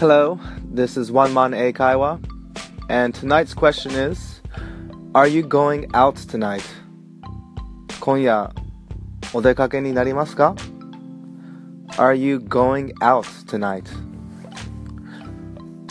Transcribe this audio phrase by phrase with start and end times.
[0.00, 0.40] Hello,
[0.72, 2.18] this is Wanman Eikaiwa,
[2.90, 4.40] and tonight's question is
[5.14, 6.64] Are you going out tonight?
[8.00, 8.52] 今夜
[9.32, 10.56] お出かけになりますか
[11.96, 13.84] Are you going out tonight?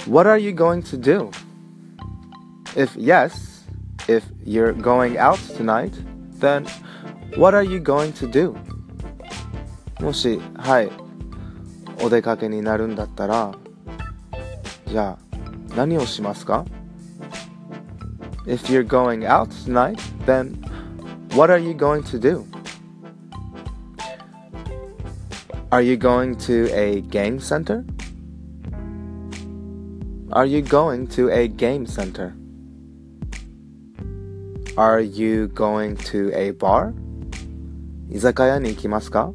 [0.05, 1.31] What are you going to do?
[2.75, 3.63] If yes,
[4.09, 5.93] if you're going out tonight,
[6.39, 6.65] then
[7.37, 8.53] what are you going to do?
[10.01, 10.91] もし、はい、
[12.03, 13.53] お出かけになるんだったら、
[14.92, 16.64] じゃあ、何をしますか
[18.46, 20.54] If you're going out tonight, then
[21.34, 22.44] what are you going to do?
[25.70, 27.84] Are you going to a game center?
[30.32, 32.34] Are you going to a game center?
[34.78, 36.94] Are you going to a bar?
[38.10, 39.30] 居酒屋に行きますか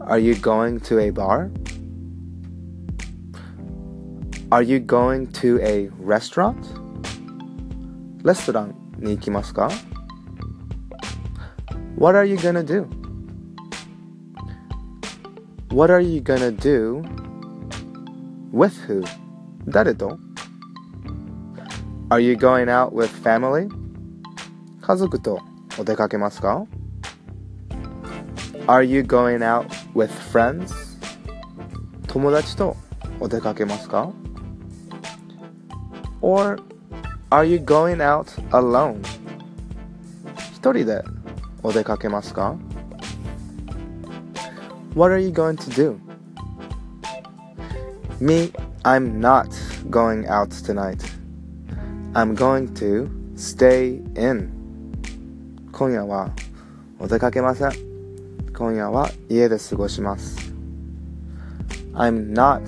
[0.00, 1.50] Are you going to a bar?
[4.52, 6.56] Are you going to a restaurant?
[8.24, 9.70] レストランに行きますか
[11.96, 12.86] What are you gonna do?
[15.70, 17.02] What are you gonna do?
[18.52, 19.04] With who?
[19.66, 20.18] 誰と
[22.08, 23.68] Are you going out with family?
[24.80, 25.40] 家族と
[25.78, 26.64] お出かけますか
[28.66, 30.72] Are you going out with friends?
[32.06, 32.76] 友達と
[33.20, 34.10] お出かけますか
[36.22, 36.58] Or
[37.30, 39.02] are you going out alone?
[40.52, 41.02] 一人で
[41.62, 42.56] お出かけますか
[44.94, 45.98] What are you going to do?
[48.20, 48.52] Me,
[48.82, 49.48] I'm not
[49.90, 51.04] going out tonight.
[52.14, 54.50] I'm going to stay in.
[55.70, 56.30] 今夜は
[56.98, 57.70] お出かけません。
[58.56, 60.52] 今夜は家で過ごします。
[61.92, 62.62] I'm not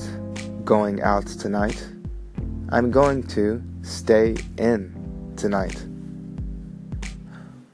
[0.64, 1.93] going out tonight.
[2.69, 5.85] I'm going to stay in tonight.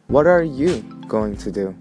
[0.07, 1.75] What are you going to do?